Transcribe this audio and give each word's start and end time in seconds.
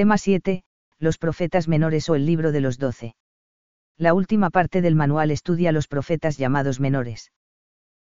Tema 0.00 0.16
7, 0.16 0.62
los 0.98 1.18
profetas 1.18 1.68
menores 1.68 2.08
o 2.08 2.14
el 2.14 2.24
libro 2.24 2.52
de 2.52 2.62
los 2.62 2.78
doce. 2.78 3.16
La 3.98 4.14
última 4.14 4.48
parte 4.48 4.80
del 4.80 4.94
manual 4.94 5.30
estudia 5.30 5.72
los 5.72 5.88
profetas 5.88 6.38
llamados 6.38 6.80
menores. 6.80 7.32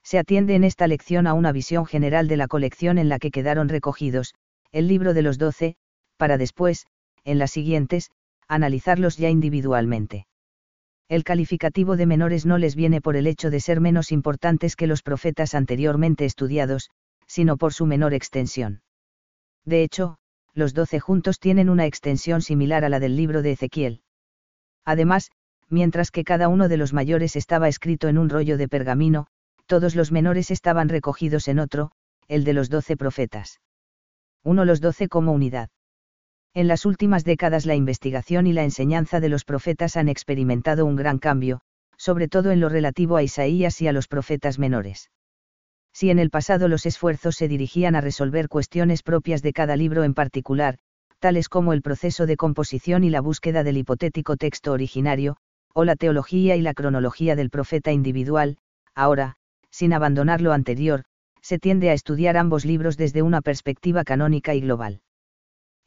Se 0.03 0.19
atiende 0.19 0.53
en 0.53 0.63
esta 0.63 0.85
lección 0.85 1.25
a 1.25 1.33
una 1.33 1.51
visión 1.51 1.87
general 1.87 2.27
de 2.27 2.37
la 2.37 2.47
colección 2.47 2.99
en 2.99 3.09
la 3.09 3.17
que 3.17 3.31
quedaron 3.31 3.69
recogidos, 3.69 4.35
el 4.71 4.87
libro 4.87 5.15
de 5.15 5.23
los 5.23 5.39
doce, 5.39 5.77
para 6.15 6.37
después, 6.37 6.85
en 7.23 7.39
las 7.39 7.49
siguientes, 7.49 8.11
analizarlos 8.47 9.17
ya 9.17 9.31
individualmente. 9.31 10.27
El 11.07 11.23
calificativo 11.23 11.97
de 11.97 12.05
menores 12.05 12.45
no 12.45 12.59
les 12.59 12.75
viene 12.75 13.01
por 13.01 13.15
el 13.15 13.25
hecho 13.25 13.49
de 13.49 13.61
ser 13.61 13.81
menos 13.81 14.11
importantes 14.11 14.75
que 14.75 14.85
los 14.85 15.01
profetas 15.01 15.55
anteriormente 15.55 16.25
estudiados, 16.25 16.91
sino 17.25 17.57
por 17.57 17.73
su 17.73 17.87
menor 17.87 18.13
extensión. 18.13 18.83
De 19.65 19.81
hecho, 19.81 20.18
los 20.59 20.75
doce 20.75 20.99
juntos 20.99 21.39
tienen 21.39 21.69
una 21.69 21.87
extensión 21.87 22.43
similar 22.43 22.85
a 22.85 22.89
la 22.89 22.99
del 22.99 23.15
libro 23.15 23.41
de 23.41 23.53
Ezequiel. 23.53 24.01
Además, 24.85 25.31
mientras 25.69 26.11
que 26.11 26.23
cada 26.23 26.47
uno 26.47 26.67
de 26.67 26.77
los 26.77 26.93
mayores 26.93 27.35
estaba 27.35 27.67
escrito 27.67 28.07
en 28.07 28.17
un 28.17 28.29
rollo 28.29 28.57
de 28.57 28.67
pergamino, 28.67 29.27
todos 29.65 29.95
los 29.95 30.11
menores 30.11 30.51
estaban 30.51 30.89
recogidos 30.89 31.47
en 31.47 31.59
otro, 31.59 31.91
el 32.27 32.43
de 32.43 32.53
los 32.53 32.69
doce 32.69 32.95
profetas. 32.97 33.59
Uno 34.43 34.65
los 34.65 34.81
doce 34.81 35.07
como 35.07 35.31
unidad. 35.31 35.69
En 36.53 36.67
las 36.67 36.85
últimas 36.85 37.23
décadas 37.23 37.65
la 37.65 37.75
investigación 37.75 38.47
y 38.47 38.53
la 38.53 38.63
enseñanza 38.63 39.19
de 39.19 39.29
los 39.29 39.45
profetas 39.45 39.97
han 39.97 40.09
experimentado 40.09 40.85
un 40.85 40.95
gran 40.95 41.19
cambio, 41.19 41.61
sobre 41.97 42.27
todo 42.27 42.51
en 42.51 42.59
lo 42.59 42.69
relativo 42.69 43.17
a 43.17 43.23
Isaías 43.23 43.81
y 43.81 43.87
a 43.87 43.91
los 43.91 44.07
profetas 44.07 44.57
menores. 44.57 45.11
Si 45.93 46.09
en 46.09 46.19
el 46.19 46.29
pasado 46.29 46.67
los 46.67 46.85
esfuerzos 46.85 47.35
se 47.35 47.47
dirigían 47.47 47.95
a 47.95 48.01
resolver 48.01 48.47
cuestiones 48.47 49.03
propias 49.03 49.41
de 49.41 49.53
cada 49.53 49.75
libro 49.75 50.03
en 50.03 50.13
particular, 50.13 50.77
tales 51.19 51.49
como 51.49 51.73
el 51.73 51.81
proceso 51.81 52.25
de 52.25 52.37
composición 52.37 53.03
y 53.03 53.09
la 53.09 53.21
búsqueda 53.21 53.63
del 53.63 53.77
hipotético 53.77 54.37
texto 54.37 54.71
originario, 54.71 55.37
o 55.73 55.83
la 55.83 55.95
teología 55.95 56.55
y 56.55 56.61
la 56.61 56.73
cronología 56.73 57.35
del 57.35 57.49
profeta 57.49 57.91
individual, 57.91 58.57
ahora, 58.95 59.35
sin 59.69 59.93
abandonar 59.93 60.41
lo 60.41 60.53
anterior, 60.53 61.03
se 61.41 61.59
tiende 61.59 61.89
a 61.89 61.93
estudiar 61.93 62.37
ambos 62.37 62.65
libros 62.65 62.97
desde 62.97 63.21
una 63.21 63.41
perspectiva 63.41 64.03
canónica 64.03 64.55
y 64.55 64.61
global 64.61 65.01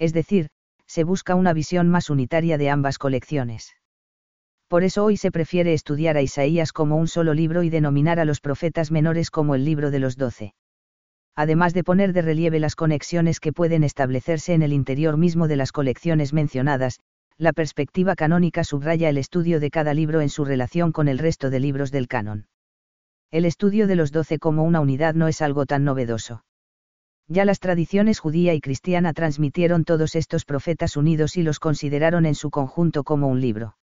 es 0.03 0.13
decir, 0.13 0.49
se 0.85 1.05
busca 1.05 1.37
una 1.37 1.53
visión 1.53 1.89
más 1.89 2.11
unitaria 2.11 2.59
de 2.59 2.71
ambas 2.71 2.99
colecciones. 2.99 3.77
Por 4.73 4.85
eso 4.85 5.05
hoy 5.05 5.19
se 5.19 5.31
prefiere 5.31 5.75
estudiar 5.75 6.17
a 6.17 6.23
Isaías 6.23 6.73
como 6.73 6.97
un 6.97 7.07
solo 7.07 7.35
libro 7.35 7.63
y 7.63 7.69
denominar 7.69 8.19
a 8.19 8.25
los 8.25 8.41
profetas 8.41 8.91
menores 8.91 9.31
como 9.31 9.55
el 9.55 9.67
libro 9.67 9.91
de 9.91 9.99
los 9.99 10.17
doce. 10.17 10.55
Además 11.37 11.75
de 11.75 11.85
poner 11.85 12.15
de 12.15 12.23
relieve 12.23 12.59
las 12.59 12.75
conexiones 12.75 13.39
que 13.39 13.53
pueden 13.53 13.85
establecerse 13.85 14.55
en 14.55 14.63
el 14.63 14.73
interior 14.73 15.19
mismo 15.19 15.47
de 15.47 15.57
las 15.57 15.73
colecciones 15.73 16.33
mencionadas, 16.33 17.01
la 17.37 17.53
perspectiva 17.53 18.15
canónica 18.15 18.65
subraya 18.65 19.11
el 19.11 19.19
estudio 19.19 19.61
de 19.61 19.69
cada 19.69 19.93
libro 19.93 20.23
en 20.23 20.31
su 20.31 20.43
relación 20.43 20.91
con 20.91 21.07
el 21.07 21.19
resto 21.19 21.51
de 21.51 21.61
libros 21.61 21.91
del 21.91 22.09
canon. 22.09 22.47
El 23.31 23.45
estudio 23.45 23.87
de 23.87 23.97
los 23.97 24.11
doce 24.11 24.39
como 24.39 24.65
una 24.65 24.81
unidad 24.81 25.13
no 25.13 25.29
es 25.29 25.43
algo 25.43 25.67
tan 25.67 25.85
novedoso. 25.85 26.47
Ya 27.29 27.45
las 27.45 27.61
tradiciones 27.61 28.21
judía 28.21 28.55
y 28.55 28.63
cristiana 28.63 29.13
transmitieron 29.13 29.85
todos 29.85 30.17
estos 30.17 30.47
profetas 30.47 30.97
unidos 30.97 31.37
y 31.37 31.43
los 31.43 31.59
consideraron 31.59 32.25
en 32.25 32.35
su 32.35 32.49
conjunto 32.49 33.05
como 33.05 33.29
un 33.29 33.43
libro. 33.43 33.77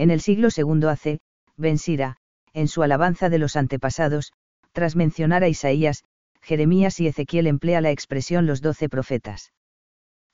En 0.00 0.10
el 0.10 0.22
siglo 0.22 0.48
II 0.56 0.86
AC, 0.86 1.18
Ben 1.58 1.76
Sira, 1.76 2.16
en 2.54 2.68
su 2.68 2.82
alabanza 2.82 3.28
de 3.28 3.36
los 3.36 3.54
antepasados, 3.54 4.32
tras 4.72 4.96
mencionar 4.96 5.44
a 5.44 5.48
Isaías, 5.48 6.04
Jeremías 6.40 7.00
y 7.00 7.06
Ezequiel 7.06 7.46
emplea 7.46 7.82
la 7.82 7.90
expresión 7.90 8.46
los 8.46 8.62
doce 8.62 8.88
profetas. 8.88 9.52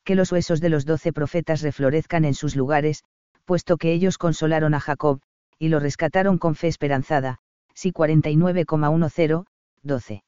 Que 0.04 0.14
los 0.14 0.30
huesos 0.30 0.60
de 0.60 0.68
los 0.68 0.84
doce 0.84 1.12
profetas 1.12 1.62
reflorezcan 1.62 2.24
en 2.24 2.34
sus 2.34 2.54
lugares, 2.54 3.02
puesto 3.44 3.76
que 3.76 3.92
ellos 3.92 4.18
consolaron 4.18 4.72
a 4.72 4.78
Jacob, 4.78 5.20
y 5.58 5.66
lo 5.66 5.80
rescataron 5.80 6.38
con 6.38 6.54
fe 6.54 6.68
esperanzada, 6.68 7.40
si 7.74 7.90
49,10, 7.90 9.46
12. 9.82 10.22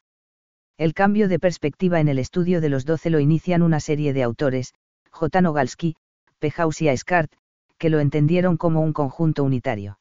El 0.78 0.94
cambio 0.94 1.28
de 1.28 1.38
perspectiva 1.38 2.00
en 2.00 2.08
el 2.08 2.18
estudio 2.18 2.60
de 2.60 2.70
los 2.70 2.84
doce 2.84 3.08
lo 3.08 3.20
inician 3.20 3.62
una 3.62 3.78
serie 3.78 4.12
de 4.12 4.24
autores, 4.24 4.74
J. 5.12 5.42
Nogalski, 5.42 5.94
Pejaus 6.40 6.82
y 6.82 6.88
Aescart, 6.88 7.30
que 7.78 7.90
lo 7.90 8.00
entendieron 8.00 8.56
como 8.56 8.80
un 8.80 8.92
conjunto 8.92 9.44
unitario. 9.44 9.98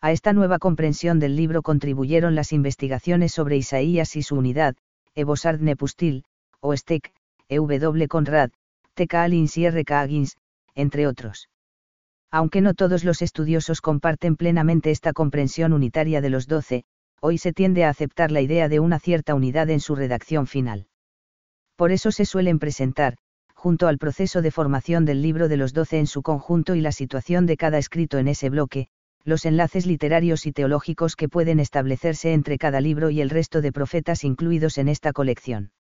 A 0.00 0.12
esta 0.12 0.32
nueva 0.32 0.58
comprensión 0.58 1.18
del 1.18 1.36
libro 1.36 1.62
contribuyeron 1.62 2.34
las 2.34 2.52
investigaciones 2.52 3.32
sobre 3.32 3.56
Isaías 3.56 4.14
y 4.16 4.22
su 4.22 4.36
unidad, 4.36 4.76
Evosard 5.14 5.60
Nepustil, 5.60 6.24
Oestek, 6.60 7.12
E.W. 7.48 8.08
Conrad, 8.08 8.50
T.K. 8.94 9.22
Alins 9.22 9.56
y 9.56 9.64
R.K. 9.64 10.00
Agins, 10.00 10.36
entre 10.74 11.06
otros. 11.06 11.48
Aunque 12.30 12.60
no 12.60 12.74
todos 12.74 13.04
los 13.04 13.22
estudiosos 13.22 13.80
comparten 13.80 14.36
plenamente 14.36 14.90
esta 14.90 15.12
comprensión 15.12 15.72
unitaria 15.72 16.20
de 16.20 16.30
los 16.30 16.46
doce, 16.46 16.84
hoy 17.20 17.38
se 17.38 17.52
tiende 17.52 17.84
a 17.84 17.88
aceptar 17.88 18.30
la 18.30 18.40
idea 18.40 18.68
de 18.68 18.80
una 18.80 18.98
cierta 18.98 19.34
unidad 19.34 19.70
en 19.70 19.80
su 19.80 19.96
redacción 19.96 20.46
final. 20.46 20.86
Por 21.74 21.90
eso 21.90 22.12
se 22.12 22.24
suelen 22.24 22.58
presentar, 22.58 23.16
junto 23.58 23.88
al 23.88 23.98
proceso 23.98 24.40
de 24.40 24.52
formación 24.52 25.04
del 25.04 25.20
libro 25.20 25.48
de 25.48 25.56
los 25.56 25.74
doce 25.74 25.98
en 25.98 26.06
su 26.06 26.22
conjunto 26.22 26.76
y 26.76 26.80
la 26.80 26.92
situación 26.92 27.44
de 27.44 27.56
cada 27.56 27.78
escrito 27.78 28.18
en 28.18 28.28
ese 28.28 28.50
bloque, 28.50 28.86
los 29.24 29.44
enlaces 29.44 29.84
literarios 29.84 30.46
y 30.46 30.52
teológicos 30.52 31.16
que 31.16 31.28
pueden 31.28 31.58
establecerse 31.58 32.32
entre 32.32 32.56
cada 32.56 32.80
libro 32.80 33.10
y 33.10 33.20
el 33.20 33.30
resto 33.30 33.60
de 33.60 33.72
profetas 33.72 34.22
incluidos 34.22 34.78
en 34.78 34.86
esta 34.86 35.12
colección. 35.12 35.72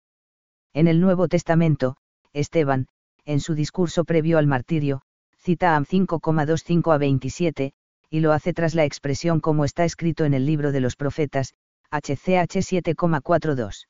En 0.72 0.88
el 0.88 1.02
Nuevo 1.02 1.28
Testamento, 1.28 1.98
Esteban, 2.32 2.86
en 3.26 3.40
su 3.40 3.54
discurso 3.54 4.06
previo 4.06 4.38
al 4.38 4.46
martirio, 4.46 5.02
cita 5.36 5.76
a 5.76 5.80
5,25 5.80 6.94
a 6.94 6.96
27, 6.96 7.74
y 8.08 8.20
lo 8.20 8.32
hace 8.32 8.54
tras 8.54 8.74
la 8.74 8.86
expresión 8.86 9.40
como 9.40 9.66
está 9.66 9.84
escrito 9.84 10.24
en 10.24 10.32
el 10.32 10.46
libro 10.46 10.72
de 10.72 10.80
los 10.80 10.96
profetas, 10.96 11.52
HCH 11.90 12.56
7,42. 12.56 13.86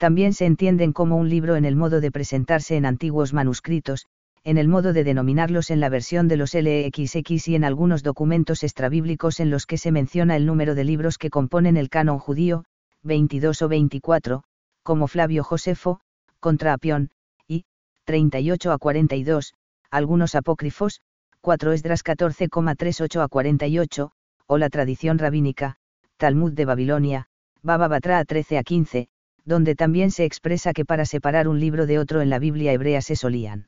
También 0.00 0.32
se 0.32 0.46
entienden 0.46 0.94
como 0.94 1.16
un 1.16 1.28
libro 1.28 1.56
en 1.56 1.66
el 1.66 1.76
modo 1.76 2.00
de 2.00 2.10
presentarse 2.10 2.74
en 2.74 2.86
antiguos 2.86 3.34
manuscritos, 3.34 4.06
en 4.44 4.56
el 4.56 4.66
modo 4.66 4.94
de 4.94 5.04
denominarlos 5.04 5.70
en 5.70 5.78
la 5.78 5.90
versión 5.90 6.26
de 6.26 6.38
los 6.38 6.54
LXX 6.54 7.48
y 7.48 7.54
en 7.54 7.64
algunos 7.64 8.02
documentos 8.02 8.62
extrabíblicos 8.62 9.40
en 9.40 9.50
los 9.50 9.66
que 9.66 9.76
se 9.76 9.92
menciona 9.92 10.36
el 10.36 10.46
número 10.46 10.74
de 10.74 10.84
libros 10.84 11.18
que 11.18 11.28
componen 11.28 11.76
el 11.76 11.90
canon 11.90 12.18
judío, 12.18 12.64
22 13.02 13.60
o 13.60 13.68
24, 13.68 14.42
como 14.82 15.06
Flavio 15.06 15.44
Josefo, 15.44 16.00
contra 16.40 16.72
Apión, 16.72 17.10
y, 17.46 17.66
38 18.04 18.72
a 18.72 18.78
42, 18.78 19.52
algunos 19.90 20.34
apócrifos, 20.34 21.02
4 21.42 21.72
Esdras 21.74 22.02
14,38 22.02 23.22
a 23.22 23.28
48, 23.28 24.12
o 24.46 24.56
la 24.56 24.70
tradición 24.70 25.18
rabínica, 25.18 25.76
Talmud 26.16 26.52
de 26.54 26.64
Babilonia, 26.64 27.26
Baba 27.62 27.86
Batra 27.86 28.24
13 28.24 28.56
a 28.56 28.62
15, 28.62 29.10
donde 29.50 29.74
también 29.74 30.12
se 30.12 30.24
expresa 30.24 30.72
que 30.72 30.84
para 30.84 31.04
separar 31.04 31.48
un 31.48 31.58
libro 31.58 31.86
de 31.86 31.98
otro 31.98 32.20
en 32.20 32.30
la 32.30 32.38
Biblia 32.38 32.72
hebrea 32.72 33.02
se 33.02 33.16
solían 33.16 33.66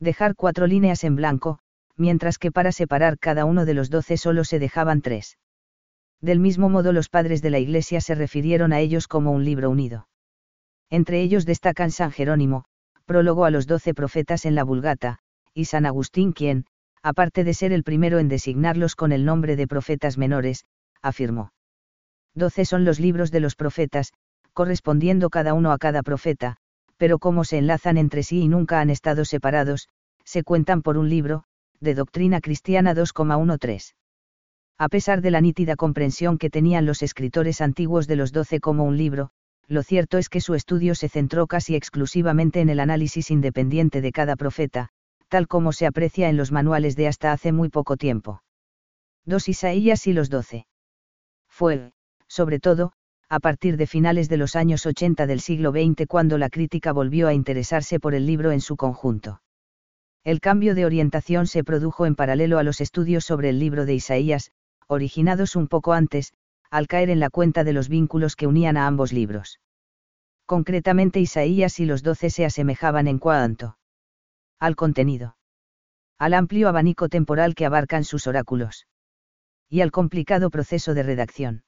dejar 0.00 0.34
cuatro 0.34 0.66
líneas 0.66 1.04
en 1.04 1.14
blanco, 1.14 1.60
mientras 1.96 2.36
que 2.36 2.50
para 2.50 2.72
separar 2.72 3.16
cada 3.16 3.44
uno 3.44 3.64
de 3.64 3.74
los 3.74 3.90
doce 3.90 4.16
solo 4.16 4.42
se 4.42 4.58
dejaban 4.58 5.00
tres. 5.00 5.38
Del 6.20 6.40
mismo 6.40 6.68
modo 6.68 6.92
los 6.92 7.08
padres 7.08 7.42
de 7.42 7.50
la 7.50 7.60
Iglesia 7.60 8.00
se 8.00 8.16
refirieron 8.16 8.72
a 8.72 8.80
ellos 8.80 9.06
como 9.06 9.30
un 9.30 9.44
libro 9.44 9.70
unido. 9.70 10.08
Entre 10.90 11.22
ellos 11.22 11.46
destacan 11.46 11.92
San 11.92 12.10
Jerónimo, 12.10 12.64
prólogo 13.06 13.44
a 13.44 13.50
los 13.50 13.68
doce 13.68 13.94
profetas 13.94 14.46
en 14.46 14.56
la 14.56 14.64
Vulgata, 14.64 15.20
y 15.54 15.66
San 15.66 15.86
Agustín 15.86 16.32
quien, 16.32 16.66
aparte 17.04 17.44
de 17.44 17.54
ser 17.54 17.72
el 17.72 17.84
primero 17.84 18.18
en 18.18 18.26
designarlos 18.26 18.96
con 18.96 19.12
el 19.12 19.24
nombre 19.24 19.54
de 19.54 19.68
profetas 19.68 20.18
menores, 20.18 20.64
afirmó. 21.02 21.52
Doce 22.34 22.64
son 22.64 22.84
los 22.84 22.98
libros 22.98 23.30
de 23.30 23.40
los 23.40 23.54
profetas, 23.54 24.12
correspondiendo 24.58 25.30
cada 25.30 25.54
uno 25.54 25.70
a 25.70 25.78
cada 25.78 26.02
profeta, 26.02 26.56
pero 26.96 27.20
como 27.20 27.44
se 27.44 27.58
enlazan 27.58 27.96
entre 27.96 28.24
sí 28.24 28.40
y 28.40 28.48
nunca 28.48 28.80
han 28.80 28.90
estado 28.90 29.24
separados, 29.24 29.88
se 30.24 30.42
cuentan 30.42 30.82
por 30.82 30.98
un 30.98 31.08
libro, 31.08 31.44
de 31.78 31.94
Doctrina 31.94 32.40
Cristiana 32.40 32.92
2,13. 32.92 33.94
A 34.76 34.88
pesar 34.88 35.20
de 35.20 35.30
la 35.30 35.40
nítida 35.40 35.76
comprensión 35.76 36.38
que 36.38 36.50
tenían 36.50 36.86
los 36.86 37.04
escritores 37.04 37.60
antiguos 37.60 38.08
de 38.08 38.16
los 38.16 38.32
doce 38.32 38.58
como 38.58 38.82
un 38.82 38.96
libro, 38.96 39.30
lo 39.68 39.84
cierto 39.84 40.18
es 40.18 40.28
que 40.28 40.40
su 40.40 40.56
estudio 40.56 40.96
se 40.96 41.08
centró 41.08 41.46
casi 41.46 41.76
exclusivamente 41.76 42.60
en 42.60 42.68
el 42.68 42.80
análisis 42.80 43.30
independiente 43.30 44.00
de 44.00 44.10
cada 44.10 44.34
profeta, 44.34 44.88
tal 45.28 45.46
como 45.46 45.70
se 45.70 45.86
aprecia 45.86 46.28
en 46.28 46.36
los 46.36 46.50
manuales 46.50 46.96
de 46.96 47.06
hasta 47.06 47.30
hace 47.30 47.52
muy 47.52 47.68
poco 47.68 47.96
tiempo. 47.96 48.42
Dos 49.24 49.48
Isaías 49.48 50.08
y 50.08 50.14
los 50.14 50.30
doce. 50.30 50.66
Fue, 51.48 51.92
sobre 52.26 52.58
todo, 52.58 52.92
a 53.30 53.40
partir 53.40 53.76
de 53.76 53.86
finales 53.86 54.28
de 54.28 54.38
los 54.38 54.56
años 54.56 54.86
80 54.86 55.26
del 55.26 55.40
siglo 55.40 55.70
XX 55.70 56.06
cuando 56.08 56.38
la 56.38 56.48
crítica 56.48 56.92
volvió 56.92 57.28
a 57.28 57.34
interesarse 57.34 58.00
por 58.00 58.14
el 58.14 58.26
libro 58.26 58.52
en 58.52 58.62
su 58.62 58.76
conjunto. 58.76 59.42
El 60.24 60.40
cambio 60.40 60.74
de 60.74 60.86
orientación 60.86 61.46
se 61.46 61.62
produjo 61.62 62.06
en 62.06 62.14
paralelo 62.14 62.58
a 62.58 62.62
los 62.62 62.80
estudios 62.80 63.24
sobre 63.24 63.50
el 63.50 63.58
libro 63.58 63.84
de 63.84 63.94
Isaías, 63.94 64.50
originados 64.86 65.56
un 65.56 65.68
poco 65.68 65.92
antes, 65.92 66.32
al 66.70 66.86
caer 66.86 67.10
en 67.10 67.20
la 67.20 67.28
cuenta 67.28 67.64
de 67.64 67.72
los 67.74 67.88
vínculos 67.88 68.34
que 68.34 68.46
unían 68.46 68.76
a 68.76 68.86
ambos 68.86 69.12
libros. 69.12 69.60
Concretamente 70.46 71.20
Isaías 71.20 71.78
y 71.80 71.84
los 71.84 72.02
doce 72.02 72.30
se 72.30 72.46
asemejaban 72.46 73.06
en 73.08 73.18
cuanto 73.18 73.78
Al 74.58 74.74
contenido. 74.74 75.36
Al 76.18 76.32
amplio 76.32 76.68
abanico 76.68 77.08
temporal 77.08 77.54
que 77.54 77.66
abarcan 77.66 78.04
sus 78.04 78.26
oráculos. 78.26 78.86
Y 79.68 79.82
al 79.82 79.90
complicado 79.90 80.50
proceso 80.50 80.94
de 80.94 81.02
redacción. 81.02 81.62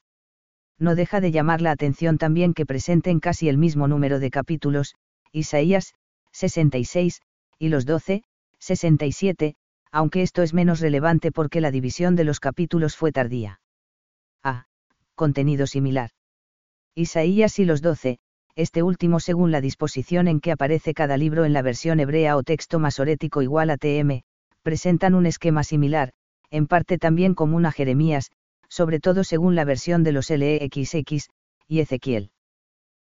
No 0.80 0.94
deja 0.94 1.20
de 1.20 1.30
llamar 1.30 1.60
la 1.60 1.72
atención 1.72 2.16
también 2.16 2.54
que 2.54 2.64
presenten 2.64 3.20
casi 3.20 3.50
el 3.50 3.58
mismo 3.58 3.86
número 3.86 4.18
de 4.18 4.30
capítulos, 4.30 4.94
Isaías, 5.30 5.94
66, 6.32 7.20
y 7.58 7.68
los 7.68 7.84
12, 7.84 8.24
67, 8.58 9.56
aunque 9.92 10.22
esto 10.22 10.42
es 10.42 10.54
menos 10.54 10.80
relevante 10.80 11.32
porque 11.32 11.60
la 11.60 11.70
división 11.70 12.16
de 12.16 12.24
los 12.24 12.40
capítulos 12.40 12.96
fue 12.96 13.12
tardía. 13.12 13.60
A. 14.42 14.66
Contenido 15.14 15.66
similar. 15.66 16.10
Isaías 16.94 17.58
y 17.58 17.66
los 17.66 17.82
12, 17.82 18.18
este 18.56 18.82
último 18.82 19.20
según 19.20 19.50
la 19.50 19.60
disposición 19.60 20.28
en 20.28 20.40
que 20.40 20.52
aparece 20.52 20.94
cada 20.94 21.18
libro 21.18 21.44
en 21.44 21.52
la 21.52 21.60
versión 21.60 22.00
hebrea 22.00 22.38
o 22.38 22.42
texto 22.42 22.78
masorético 22.78 23.42
igual 23.42 23.68
a 23.68 23.76
TM, 23.76 24.22
presentan 24.62 25.14
un 25.14 25.26
esquema 25.26 25.62
similar, 25.62 26.12
en 26.50 26.66
parte 26.66 26.96
también 26.96 27.34
común 27.34 27.66
a 27.66 27.72
Jeremías, 27.72 28.30
sobre 28.70 29.00
todo 29.00 29.24
según 29.24 29.54
la 29.56 29.64
versión 29.64 30.04
de 30.04 30.12
los 30.12 30.30
LEXX, 30.30 31.28
y 31.66 31.80
Ezequiel. 31.80 32.30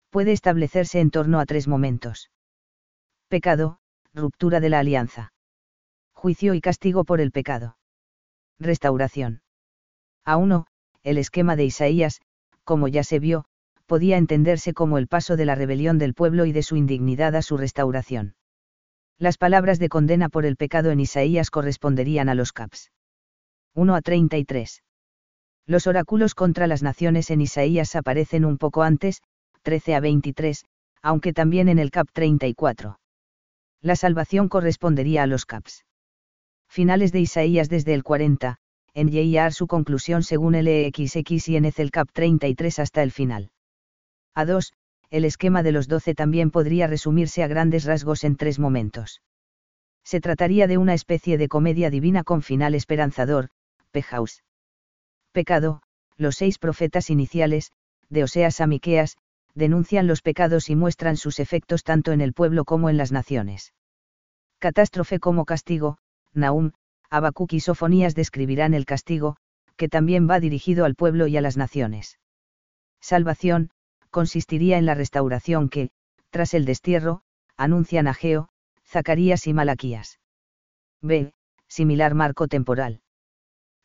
Puede 0.09 0.31
establecerse 0.31 0.99
en 0.99 1.11
torno 1.11 1.39
a 1.39 1.45
tres 1.45 1.67
momentos. 1.67 2.31
Pecado, 3.27 3.77
ruptura 4.13 4.59
de 4.59 4.69
la 4.69 4.79
alianza. 4.79 5.33
Juicio 6.13 6.53
y 6.55 6.61
castigo 6.61 7.03
por 7.03 7.21
el 7.21 7.31
pecado. 7.31 7.77
Restauración. 8.57 9.41
A 10.25 10.37
uno, 10.37 10.65
el 11.03 11.17
esquema 11.17 11.55
de 11.55 11.65
Isaías, 11.65 12.21
como 12.63 12.87
ya 12.87 13.03
se 13.03 13.19
vio, 13.19 13.45
podía 13.85 14.17
entenderse 14.17 14.73
como 14.73 14.97
el 14.97 15.07
paso 15.07 15.35
de 15.35 15.45
la 15.45 15.55
rebelión 15.55 15.97
del 15.97 16.13
pueblo 16.13 16.45
y 16.45 16.51
de 16.51 16.63
su 16.63 16.75
indignidad 16.75 17.35
a 17.35 17.41
su 17.41 17.57
restauración. 17.57 18.35
Las 19.17 19.37
palabras 19.37 19.79
de 19.79 19.89
condena 19.89 20.29
por 20.29 20.45
el 20.45 20.55
pecado 20.55 20.91
en 20.91 20.99
Isaías 20.99 21.51
corresponderían 21.51 22.29
a 22.29 22.35
los 22.35 22.53
caps. 22.53 22.91
1 23.75 23.95
a 23.95 24.01
33. 24.01 24.83
Los 25.69 25.85
oráculos 25.85 26.33
contra 26.33 26.65
las 26.65 26.81
naciones 26.81 27.29
en 27.29 27.41
Isaías 27.41 27.95
aparecen 27.95 28.43
un 28.43 28.57
poco 28.57 28.81
antes, 28.81 29.21
13 29.61 29.93
a 29.93 29.99
23, 29.99 30.65
aunque 31.03 31.31
también 31.31 31.69
en 31.69 31.77
el 31.77 31.91
cap 31.91 32.07
34. 32.11 32.99
La 33.79 33.95
salvación 33.95 34.49
correspondería 34.49 35.21
a 35.21 35.27
los 35.27 35.45
caps. 35.45 35.85
Finales 36.67 37.11
de 37.11 37.19
Isaías 37.19 37.69
desde 37.69 37.93
el 37.93 38.01
40, 38.01 38.57
en 38.95 39.09
Yeyar 39.09 39.53
su 39.53 39.67
conclusión 39.67 40.23
según 40.23 40.55
el 40.55 40.67
EXX 40.67 41.49
y 41.49 41.57
en 41.57 41.65
el 41.65 41.91
cap 41.91 42.09
33 42.13 42.79
hasta 42.79 43.03
el 43.03 43.11
final. 43.11 43.51
A 44.33 44.45
2, 44.45 44.73
el 45.11 45.23
esquema 45.23 45.61
de 45.61 45.71
los 45.71 45.87
doce 45.87 46.15
también 46.15 46.49
podría 46.49 46.87
resumirse 46.87 47.43
a 47.43 47.47
grandes 47.47 47.85
rasgos 47.85 48.23
en 48.23 48.37
tres 48.37 48.57
momentos. 48.57 49.21
Se 50.03 50.19
trataría 50.19 50.65
de 50.65 50.79
una 50.79 50.95
especie 50.95 51.37
de 51.37 51.47
comedia 51.47 51.91
divina 51.91 52.23
con 52.23 52.41
final 52.41 52.73
esperanzador, 52.73 53.49
Pejaus. 53.91 54.41
Pecado, 55.39 55.81
los 56.17 56.35
seis 56.35 56.57
profetas 56.57 57.09
iniciales, 57.09 57.71
de 58.09 58.25
Oseas 58.25 58.59
a 58.59 58.67
Miqueas, 58.67 59.15
denuncian 59.55 60.05
los 60.05 60.21
pecados 60.21 60.69
y 60.69 60.75
muestran 60.75 61.15
sus 61.15 61.39
efectos 61.39 61.85
tanto 61.85 62.11
en 62.11 62.19
el 62.19 62.33
pueblo 62.33 62.65
como 62.65 62.89
en 62.89 62.97
las 62.97 63.13
naciones. 63.13 63.73
Catástrofe 64.57 65.21
como 65.21 65.45
castigo, 65.45 65.97
Naum, 66.33 66.73
Habacuc 67.09 67.53
y 67.53 67.61
Sofonías 67.61 68.15
describirán 68.15 68.73
el 68.73 68.85
castigo, 68.85 69.37
que 69.77 69.87
también 69.87 70.29
va 70.29 70.41
dirigido 70.41 70.83
al 70.83 70.95
pueblo 70.95 71.25
y 71.27 71.37
a 71.37 71.41
las 71.41 71.55
naciones. 71.55 72.19
Salvación, 72.99 73.69
consistiría 74.09 74.77
en 74.77 74.85
la 74.85 74.93
restauración 74.93 75.69
que, 75.69 75.89
tras 76.31 76.53
el 76.53 76.65
destierro, 76.65 77.21
anuncian 77.55 78.07
Ageo, 78.07 78.49
Zacarías 78.85 79.47
y 79.47 79.53
Malaquías. 79.53 80.19
B. 81.01 81.31
Similar 81.69 82.13
marco 82.13 82.49
temporal. 82.49 82.99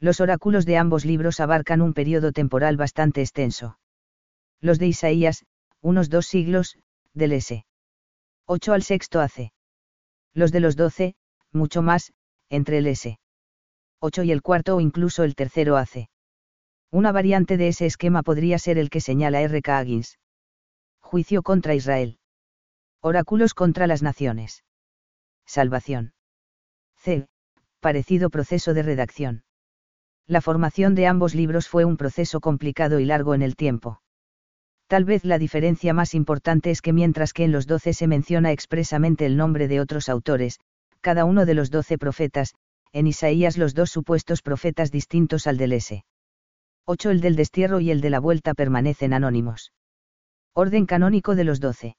Los 0.00 0.20
oráculos 0.20 0.66
de 0.66 0.76
ambos 0.76 1.04
libros 1.04 1.40
abarcan 1.40 1.80
un 1.80 1.94
periodo 1.94 2.32
temporal 2.32 2.76
bastante 2.76 3.20
extenso. 3.20 3.78
Los 4.60 4.78
de 4.78 4.88
Isaías, 4.88 5.44
unos 5.80 6.10
dos 6.10 6.26
siglos, 6.26 6.78
del 7.12 7.32
S. 7.32 7.64
8 8.46 8.72
al 8.72 8.82
sexto 8.82 9.20
AC. 9.20 9.52
Los 10.34 10.52
de 10.52 10.60
los 10.60 10.76
12, 10.76 11.14
mucho 11.52 11.82
más, 11.82 12.12
entre 12.50 12.78
el 12.78 12.86
S. 12.86 13.18
8 14.00 14.22
y 14.24 14.32
el 14.32 14.42
cuarto 14.42 14.76
o 14.76 14.80
incluso 14.80 15.22
el 15.24 15.34
tercero 15.34 15.76
AC. 15.76 16.08
Una 16.90 17.10
variante 17.10 17.56
de 17.56 17.68
ese 17.68 17.86
esquema 17.86 18.22
podría 18.22 18.58
ser 18.58 18.78
el 18.78 18.90
que 18.90 19.00
señala 19.00 19.40
R. 19.40 19.62
K. 19.62 19.82
Higgins. 19.82 20.18
Juicio 21.00 21.42
contra 21.42 21.74
Israel. 21.74 22.18
Oráculos 23.00 23.54
contra 23.54 23.86
las 23.86 24.02
naciones. 24.02 24.64
Salvación. 25.46 26.14
C. 26.96 27.26
Parecido 27.80 28.30
proceso 28.30 28.74
de 28.74 28.82
redacción. 28.82 29.44
La 30.26 30.40
formación 30.40 30.94
de 30.94 31.06
ambos 31.06 31.34
libros 31.34 31.68
fue 31.68 31.84
un 31.84 31.96
proceso 31.96 32.40
complicado 32.40 32.98
y 32.98 33.04
largo 33.04 33.34
en 33.34 33.42
el 33.42 33.56
tiempo. 33.56 34.00
Tal 34.86 35.04
vez 35.04 35.24
la 35.24 35.38
diferencia 35.38 35.92
más 35.92 36.14
importante 36.14 36.70
es 36.70 36.80
que 36.80 36.92
mientras 36.92 37.32
que 37.32 37.44
en 37.44 37.52
los 37.52 37.66
doce 37.66 37.92
se 37.92 38.06
menciona 38.06 38.52
expresamente 38.52 39.26
el 39.26 39.36
nombre 39.36 39.68
de 39.68 39.80
otros 39.80 40.08
autores, 40.08 40.60
cada 41.00 41.24
uno 41.24 41.44
de 41.44 41.54
los 41.54 41.70
doce 41.70 41.98
profetas, 41.98 42.54
en 42.92 43.06
Isaías 43.06 43.58
los 43.58 43.74
dos 43.74 43.90
supuestos 43.90 44.40
profetas 44.40 44.90
distintos 44.90 45.46
al 45.46 45.58
del 45.58 45.72
S. 45.72 46.04
8 46.86 47.10
el 47.10 47.20
del 47.20 47.36
destierro 47.36 47.80
y 47.80 47.90
el 47.90 48.00
de 48.00 48.10
la 48.10 48.20
vuelta 48.20 48.54
permanecen 48.54 49.12
anónimos. 49.12 49.72
Orden 50.54 50.86
canónico 50.86 51.34
de 51.34 51.44
los 51.44 51.60
doce. 51.60 51.96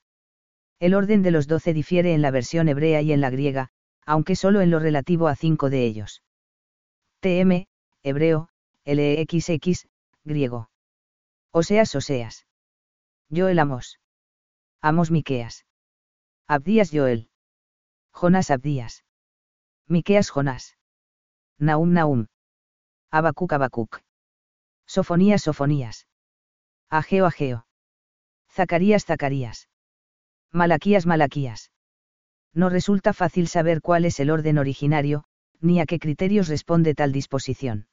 El 0.80 0.94
orden 0.94 1.22
de 1.22 1.32
los 1.32 1.48
doce 1.48 1.74
difiere 1.74 2.14
en 2.14 2.22
la 2.22 2.32
versión 2.32 2.70
hebrea 2.70 3.02
y 3.02 3.12
en 3.12 3.22
la 3.22 3.30
griega, 3.30 3.70
aunque 4.06 4.36
solo 4.36 4.62
en 4.62 4.72
lo 4.72 4.80
relativo 4.80 5.28
a 5.28 5.36
cinco 5.36 5.70
de 5.70 5.86
ellos. 5.86 6.24
TM, 7.20 7.66
hebreo, 8.06 8.50
LXX, 8.86 9.88
griego. 10.24 10.70
Oseas 11.52 11.96
Oseas. 11.96 12.46
Joel 13.36 13.58
Amos. 13.58 14.00
Amos 14.80 15.10
Miqueas. 15.10 15.66
Abdías 16.48 16.92
Joel. 16.94 17.30
Jonás 18.12 18.52
Abdías. 18.52 19.04
Miqueas 19.88 20.30
Jonás. 20.30 20.78
Naum 21.58 21.94
Naum. 21.94 22.28
Abacuc 23.10 23.54
Abacuc. 23.54 24.02
Sofonías 24.86 25.42
Sofonías. 25.42 26.06
Ageo 26.92 27.26
Ageo. 27.26 27.66
Zacarías 28.52 29.06
Zacarías. 29.06 29.68
Malaquías 30.52 31.08
Malaquías. 31.08 31.72
No 32.54 32.70
resulta 32.70 33.14
fácil 33.14 33.48
saber 33.48 33.82
cuál 33.82 34.06
es 34.06 34.20
el 34.20 34.30
orden 34.30 34.60
originario, 34.60 35.24
ni 35.60 35.80
a 35.80 35.88
qué 35.88 35.98
criterios 35.98 36.48
responde 36.48 36.94
tal 36.94 37.12
disposición. 37.12 37.88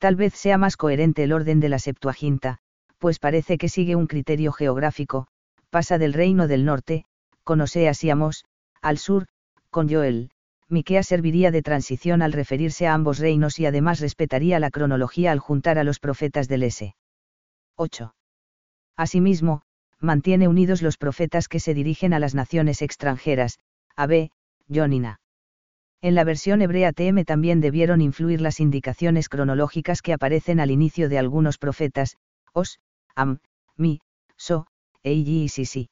Tal 0.00 0.16
vez 0.16 0.34
sea 0.34 0.56
más 0.56 0.78
coherente 0.78 1.22
el 1.24 1.32
orden 1.32 1.60
de 1.60 1.68
la 1.68 1.78
Septuaginta, 1.78 2.56
pues 2.96 3.18
parece 3.18 3.58
que 3.58 3.68
sigue 3.68 3.96
un 3.96 4.06
criterio 4.06 4.50
geográfico, 4.50 5.26
pasa 5.68 5.98
del 5.98 6.14
reino 6.14 6.48
del 6.48 6.64
norte, 6.64 7.04
con 7.44 7.60
Oseas 7.60 8.02
y 8.02 8.08
Amos, 8.08 8.46
al 8.80 8.96
sur, 8.96 9.26
con 9.68 9.90
Joel, 9.90 10.30
Miquea 10.70 11.02
serviría 11.02 11.50
de 11.50 11.60
transición 11.60 12.22
al 12.22 12.32
referirse 12.32 12.86
a 12.86 12.94
ambos 12.94 13.18
reinos 13.18 13.58
y 13.58 13.66
además 13.66 14.00
respetaría 14.00 14.58
la 14.58 14.70
cronología 14.70 15.32
al 15.32 15.38
juntar 15.38 15.78
a 15.78 15.84
los 15.84 15.98
profetas 15.98 16.48
del 16.48 16.62
S. 16.62 16.94
8. 17.76 18.14
Asimismo, 18.96 19.62
mantiene 19.98 20.48
unidos 20.48 20.80
los 20.80 20.96
profetas 20.96 21.46
que 21.46 21.60
se 21.60 21.74
dirigen 21.74 22.14
a 22.14 22.18
las 22.18 22.34
naciones 22.34 22.80
extranjeras, 22.80 23.58
A.B., 23.96 24.30
Jonina. 24.72 25.20
En 26.02 26.14
la 26.14 26.24
versión 26.24 26.62
hebrea 26.62 26.92
TM 26.92 27.24
también 27.24 27.60
debieron 27.60 28.00
influir 28.00 28.40
las 28.40 28.58
indicaciones 28.58 29.28
cronológicas 29.28 30.00
que 30.00 30.14
aparecen 30.14 30.58
al 30.58 30.70
inicio 30.70 31.08
de 31.10 31.18
algunos 31.18 31.58
profetas, 31.58 32.16
Os, 32.54 32.78
Am, 33.14 33.40
Mi, 33.76 34.00
So, 34.36 34.66
Eiji 35.02 35.44
y 35.44 35.48
Sisi. 35.48 35.90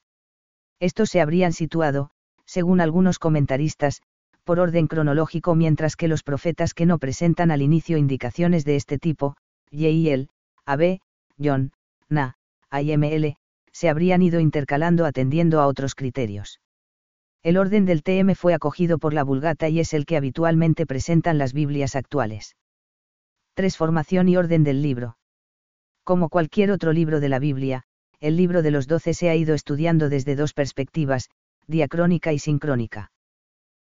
Estos 0.80 1.10
se 1.10 1.20
habrían 1.20 1.52
situado, 1.52 2.10
según 2.46 2.80
algunos 2.80 3.18
comentaristas, 3.18 4.00
por 4.44 4.60
orden 4.60 4.86
cronológico 4.86 5.54
mientras 5.54 5.94
que 5.94 6.08
los 6.08 6.22
profetas 6.22 6.72
que 6.72 6.86
no 6.86 6.98
presentan 6.98 7.50
al 7.50 7.60
inicio 7.60 7.98
indicaciones 7.98 8.64
de 8.64 8.76
este 8.76 8.98
tipo, 8.98 9.36
Yeiel, 9.70 10.30
Ab, 10.64 11.00
John, 11.38 11.72
Na, 12.08 12.36
IML, 12.72 13.36
se 13.72 13.90
habrían 13.90 14.22
ido 14.22 14.40
intercalando 14.40 15.04
atendiendo 15.04 15.60
a 15.60 15.66
otros 15.66 15.94
criterios. 15.94 16.60
El 17.42 17.56
orden 17.56 17.86
del 17.86 18.02
TM 18.02 18.34
fue 18.34 18.54
acogido 18.54 18.98
por 18.98 19.14
la 19.14 19.22
Vulgata 19.22 19.68
y 19.68 19.80
es 19.80 19.94
el 19.94 20.06
que 20.06 20.16
habitualmente 20.16 20.86
presentan 20.86 21.38
las 21.38 21.52
Biblias 21.52 21.94
actuales. 21.94 22.56
3. 23.54 23.76
Formación 23.76 24.28
y 24.28 24.36
orden 24.36 24.64
del 24.64 24.82
libro. 24.82 25.18
Como 26.04 26.28
cualquier 26.28 26.70
otro 26.70 26.92
libro 26.92 27.20
de 27.20 27.28
la 27.28 27.38
Biblia, 27.38 27.84
el 28.20 28.36
libro 28.36 28.62
de 28.62 28.70
los 28.70 28.88
doce 28.88 29.14
se 29.14 29.30
ha 29.30 29.36
ido 29.36 29.54
estudiando 29.54 30.08
desde 30.08 30.34
dos 30.34 30.52
perspectivas, 30.52 31.28
diacrónica 31.66 32.32
y 32.32 32.38
sincrónica. 32.38 33.12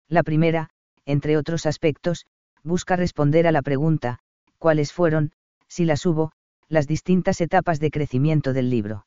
La 0.09 0.23
primera, 0.23 0.71
entre 1.05 1.37
otros 1.37 1.67
aspectos, 1.67 2.27
busca 2.63 2.97
responder 2.97 3.47
a 3.47 3.53
la 3.53 3.63
pregunta, 3.63 4.19
¿cuáles 4.59 4.93
fueron, 4.93 5.33
si 5.69 5.85
las 5.85 6.07
hubo, 6.07 6.33
las 6.69 6.87
distintas 6.87 7.41
etapas 7.41 7.79
de 7.79 7.91
crecimiento 7.91 8.53
del 8.53 8.71
libro? 8.71 9.07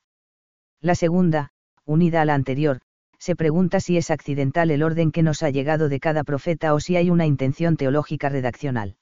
La 0.79 0.95
segunda, 0.95 1.51
unida 1.85 2.21
a 2.21 2.25
la 2.25 2.35
anterior, 2.35 2.79
se 3.19 3.35
pregunta 3.35 3.79
si 3.79 3.97
es 3.97 4.11
accidental 4.11 4.71
el 4.71 4.83
orden 4.83 5.11
que 5.11 5.23
nos 5.23 5.43
ha 5.43 5.49
llegado 5.49 5.89
de 5.89 5.99
cada 5.99 6.23
profeta 6.23 6.73
o 6.73 6.79
si 6.79 6.95
hay 6.95 7.09
una 7.09 7.25
intención 7.25 7.77
teológica 7.77 8.29
redaccional. 8.29 8.95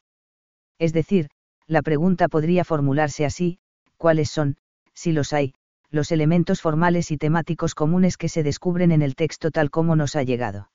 Es 0.79 0.93
decir, 0.93 1.29
la 1.67 1.81
pregunta 1.81 2.27
podría 2.27 2.63
formularse 2.63 3.25
así, 3.25 3.59
¿cuáles 3.97 4.29
son, 4.29 4.57
si 4.93 5.11
los 5.11 5.33
hay, 5.33 5.53
los 5.89 6.11
elementos 6.11 6.61
formales 6.61 7.11
y 7.11 7.17
temáticos 7.17 7.75
comunes 7.75 8.17
que 8.17 8.29
se 8.29 8.43
descubren 8.43 8.91
en 8.91 9.01
el 9.01 9.15
texto 9.15 9.51
tal 9.51 9.71
como 9.71 9.95
nos 9.95 10.15
ha 10.15 10.23
llegado? 10.23 10.69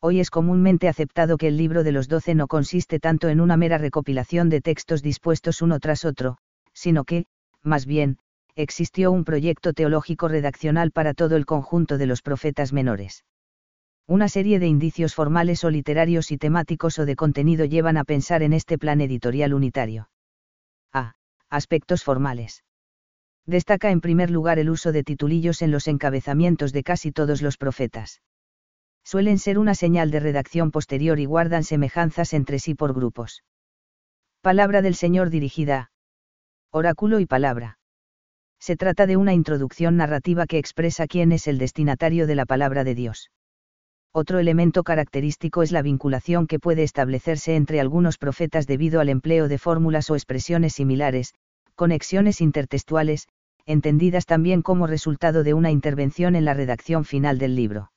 Hoy 0.00 0.20
es 0.20 0.30
comúnmente 0.30 0.88
aceptado 0.88 1.38
que 1.38 1.48
el 1.48 1.56
libro 1.56 1.82
de 1.82 1.92
los 1.92 2.08
doce 2.08 2.34
no 2.34 2.46
consiste 2.46 3.00
tanto 3.00 3.28
en 3.28 3.40
una 3.40 3.56
mera 3.56 3.78
recopilación 3.78 4.50
de 4.50 4.60
textos 4.60 5.02
dispuestos 5.02 5.62
uno 5.62 5.80
tras 5.80 6.04
otro, 6.04 6.36
sino 6.74 7.04
que, 7.04 7.24
más 7.62 7.86
bien, 7.86 8.18
existió 8.56 9.10
un 9.10 9.24
proyecto 9.24 9.72
teológico 9.72 10.28
redaccional 10.28 10.90
para 10.90 11.14
todo 11.14 11.36
el 11.36 11.46
conjunto 11.46 11.98
de 11.98 12.06
los 12.06 12.22
profetas 12.22 12.72
menores. 12.72 13.24
Una 14.06 14.28
serie 14.28 14.58
de 14.58 14.66
indicios 14.66 15.14
formales 15.14 15.64
o 15.64 15.70
literarios 15.70 16.30
y 16.30 16.36
temáticos 16.36 16.98
o 16.98 17.06
de 17.06 17.16
contenido 17.16 17.64
llevan 17.64 17.96
a 17.96 18.04
pensar 18.04 18.42
en 18.42 18.52
este 18.52 18.78
plan 18.78 19.00
editorial 19.00 19.54
unitario. 19.54 20.10
A. 20.92 21.14
Aspectos 21.48 22.04
formales. 22.04 22.64
Destaca 23.46 23.90
en 23.90 24.00
primer 24.00 24.30
lugar 24.30 24.58
el 24.58 24.70
uso 24.70 24.92
de 24.92 25.04
titulillos 25.04 25.62
en 25.62 25.70
los 25.70 25.88
encabezamientos 25.88 26.72
de 26.72 26.82
casi 26.82 27.12
todos 27.12 27.42
los 27.42 27.56
profetas. 27.56 28.20
Suelen 29.04 29.38
ser 29.38 29.58
una 29.58 29.74
señal 29.74 30.10
de 30.10 30.20
redacción 30.20 30.70
posterior 30.70 31.18
y 31.18 31.26
guardan 31.26 31.64
semejanzas 31.64 32.32
entre 32.32 32.58
sí 32.58 32.74
por 32.74 32.94
grupos. 32.94 33.42
Palabra 34.40 34.82
del 34.82 34.94
Señor 34.94 35.30
dirigida 35.30 35.90
oráculo 36.70 37.20
y 37.20 37.26
palabra. 37.26 37.78
Se 38.66 38.76
trata 38.76 39.06
de 39.06 39.18
una 39.18 39.34
introducción 39.34 39.98
narrativa 39.98 40.46
que 40.46 40.56
expresa 40.56 41.06
quién 41.06 41.32
es 41.32 41.48
el 41.48 41.58
destinatario 41.58 42.26
de 42.26 42.34
la 42.34 42.46
palabra 42.46 42.82
de 42.82 42.94
Dios. 42.94 43.30
Otro 44.10 44.38
elemento 44.38 44.84
característico 44.84 45.62
es 45.62 45.70
la 45.70 45.82
vinculación 45.82 46.46
que 46.46 46.58
puede 46.58 46.82
establecerse 46.82 47.56
entre 47.56 47.78
algunos 47.78 48.16
profetas 48.16 48.66
debido 48.66 49.00
al 49.00 49.10
empleo 49.10 49.48
de 49.48 49.58
fórmulas 49.58 50.08
o 50.08 50.14
expresiones 50.14 50.72
similares, 50.72 51.34
conexiones 51.74 52.40
intertextuales, 52.40 53.28
entendidas 53.66 54.24
también 54.24 54.62
como 54.62 54.86
resultado 54.86 55.44
de 55.44 55.52
una 55.52 55.70
intervención 55.70 56.34
en 56.34 56.46
la 56.46 56.54
redacción 56.54 57.04
final 57.04 57.36
del 57.36 57.56
libro. 57.56 57.92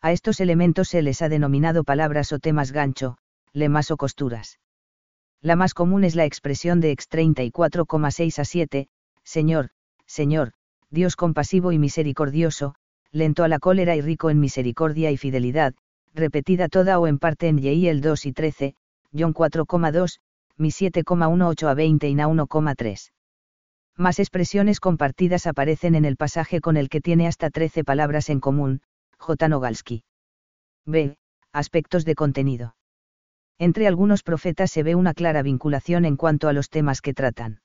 A 0.00 0.12
estos 0.12 0.40
elementos 0.40 0.88
se 0.88 1.02
les 1.02 1.20
ha 1.20 1.28
denominado 1.28 1.84
palabras 1.84 2.32
o 2.32 2.38
temas 2.38 2.72
gancho, 2.72 3.18
lemas 3.52 3.90
o 3.90 3.98
costuras. 3.98 4.58
La 5.42 5.54
más 5.54 5.74
común 5.74 6.04
es 6.04 6.16
la 6.16 6.24
expresión 6.24 6.80
de 6.80 6.92
ex 6.92 7.10
34,6 7.10 8.38
a 8.38 8.44
7, 8.46 8.88
Señor, 9.22 9.68
Señor, 10.12 10.52
Dios 10.90 11.16
compasivo 11.16 11.72
y 11.72 11.78
misericordioso, 11.78 12.74
lento 13.12 13.44
a 13.44 13.48
la 13.48 13.58
cólera 13.58 13.96
y 13.96 14.02
rico 14.02 14.28
en 14.28 14.40
misericordia 14.40 15.10
y 15.10 15.16
fidelidad, 15.16 15.72
repetida 16.12 16.68
toda 16.68 16.98
o 16.98 17.06
en 17.06 17.18
parte 17.18 17.48
en 17.48 17.58
el 17.58 18.02
2 18.02 18.26
y 18.26 18.32
13, 18.34 18.74
John 19.18 19.32
4,2, 19.32 20.18
mi 20.58 20.68
7,18 20.68 21.66
a 21.66 21.72
20 21.72 22.08
y 22.10 22.14
Na 22.14 22.28
1,3. 22.28 23.10
Más 23.96 24.18
expresiones 24.18 24.80
compartidas 24.80 25.46
aparecen 25.46 25.94
en 25.94 26.04
el 26.04 26.18
pasaje 26.18 26.60
con 26.60 26.76
el 26.76 26.90
que 26.90 27.00
tiene 27.00 27.26
hasta 27.26 27.48
13 27.48 27.82
palabras 27.82 28.28
en 28.28 28.40
común, 28.40 28.82
J. 29.16 29.48
Nogalski. 29.48 30.04
B. 30.84 31.16
Aspectos 31.54 32.04
de 32.04 32.14
contenido. 32.14 32.76
Entre 33.58 33.86
algunos 33.86 34.22
profetas 34.22 34.70
se 34.70 34.82
ve 34.82 34.94
una 34.94 35.14
clara 35.14 35.40
vinculación 35.40 36.04
en 36.04 36.16
cuanto 36.16 36.48
a 36.48 36.52
los 36.52 36.68
temas 36.68 37.00
que 37.00 37.14
tratan. 37.14 37.62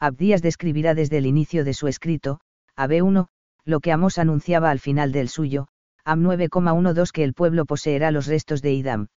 Abdías 0.00 0.42
describirá 0.42 0.94
desde 0.94 1.18
el 1.18 1.26
inicio 1.26 1.64
de 1.64 1.74
su 1.74 1.88
escrito, 1.88 2.40
AB1, 2.76 3.26
lo 3.64 3.80
que 3.80 3.92
Amos 3.92 4.18
anunciaba 4.18 4.70
al 4.70 4.78
final 4.78 5.10
del 5.10 5.28
suyo, 5.28 5.68
Am 6.04 6.22
9,12 6.22 7.10
que 7.10 7.24
el 7.24 7.34
pueblo 7.34 7.66
poseerá 7.66 8.10
los 8.10 8.26
restos 8.26 8.62
de 8.62 8.72
Idam. 8.72 9.08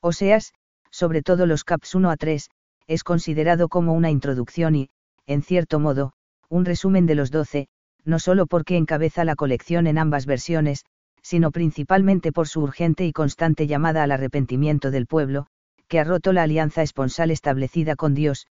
Oseas, 0.00 0.52
sobre 0.90 1.22
todo 1.22 1.46
los 1.46 1.62
caps 1.62 1.94
1 1.94 2.10
a 2.10 2.16
3, 2.16 2.48
es 2.86 3.04
considerado 3.04 3.68
como 3.68 3.92
una 3.92 4.10
introducción 4.10 4.74
y, 4.74 4.88
en 5.26 5.42
cierto 5.42 5.78
modo, 5.78 6.12
un 6.48 6.64
resumen 6.64 7.04
de 7.04 7.14
los 7.14 7.30
doce, 7.30 7.68
no 8.04 8.18
solo 8.18 8.46
porque 8.46 8.76
encabeza 8.76 9.24
la 9.24 9.36
colección 9.36 9.86
en 9.86 9.98
ambas 9.98 10.24
versiones, 10.24 10.86
sino 11.22 11.50
principalmente 11.50 12.32
por 12.32 12.48
su 12.48 12.62
urgente 12.62 13.04
y 13.04 13.12
constante 13.12 13.66
llamada 13.66 14.02
al 14.02 14.12
arrepentimiento 14.12 14.90
del 14.90 15.06
pueblo, 15.06 15.46
que 15.86 16.00
ha 16.00 16.04
roto 16.04 16.32
la 16.32 16.44
alianza 16.44 16.82
esponsal 16.82 17.30
establecida 17.30 17.94
con 17.94 18.14
Dios. 18.14 18.46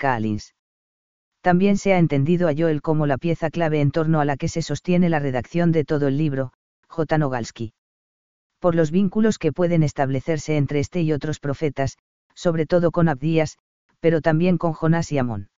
Alins. 0.00 0.54
También 1.42 1.76
se 1.76 1.92
ha 1.92 1.98
entendido 1.98 2.48
a 2.48 2.54
Joel 2.56 2.82
como 2.82 3.06
la 3.06 3.18
pieza 3.18 3.50
clave 3.50 3.80
en 3.80 3.90
torno 3.90 4.20
a 4.20 4.24
la 4.24 4.36
que 4.36 4.48
se 4.48 4.62
sostiene 4.62 5.08
la 5.08 5.18
redacción 5.18 5.72
de 5.72 5.84
todo 5.84 6.06
el 6.06 6.16
libro, 6.16 6.52
J. 6.86 7.18
Nogalski. 7.18 7.74
Por 8.60 8.76
los 8.76 8.92
vínculos 8.92 9.38
que 9.38 9.52
pueden 9.52 9.82
establecerse 9.82 10.56
entre 10.56 10.78
este 10.78 11.02
y 11.02 11.12
otros 11.12 11.40
profetas, 11.40 11.98
sobre 12.34 12.64
todo 12.64 12.92
con 12.92 13.08
Abdías, 13.08 13.58
pero 13.98 14.20
también 14.20 14.56
con 14.56 14.72
Jonás 14.72 15.10
y 15.10 15.18
Amón. 15.18 15.50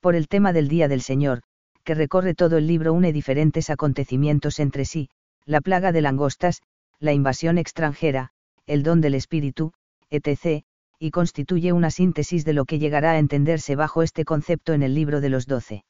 Por 0.00 0.16
el 0.16 0.26
tema 0.26 0.52
del 0.52 0.66
día 0.66 0.88
del 0.88 1.02
Señor, 1.02 1.42
que 1.84 1.94
recorre 1.94 2.34
todo 2.34 2.58
el 2.58 2.66
libro 2.66 2.92
une 2.92 3.12
diferentes 3.12 3.70
acontecimientos 3.70 4.58
entre 4.58 4.84
sí, 4.84 5.08
la 5.44 5.60
plaga 5.60 5.92
de 5.92 6.02
langostas, 6.02 6.62
la 6.98 7.12
invasión 7.12 7.58
extranjera, 7.58 8.30
el 8.66 8.82
don 8.82 9.00
del 9.00 9.14
espíritu, 9.14 9.72
etc., 10.10 10.64
y 10.98 11.10
constituye 11.10 11.72
una 11.72 11.90
síntesis 11.90 12.44
de 12.44 12.52
lo 12.52 12.64
que 12.64 12.78
llegará 12.78 13.12
a 13.12 13.18
entenderse 13.18 13.76
bajo 13.76 14.02
este 14.02 14.24
concepto 14.24 14.72
en 14.72 14.82
el 14.82 14.94
libro 14.94 15.20
de 15.20 15.28
los 15.28 15.46
doce. 15.46 15.84